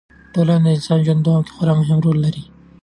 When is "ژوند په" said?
1.05-1.25